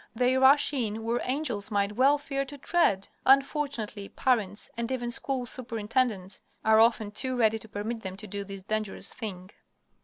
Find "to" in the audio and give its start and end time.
2.45-2.57, 7.59-7.69, 8.17-8.25